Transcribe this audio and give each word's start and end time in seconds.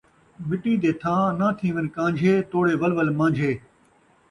مٹی 0.47 0.73
دے 0.81 0.91
تھاں 1.01 1.23
ناں 1.39 1.53
تھیون 1.57 1.85
کان٘جھے، 1.95 2.33
توڑے 2.51 2.73
ول 2.81 2.91
ول 2.97 3.09
مان٘جھے 3.17 3.51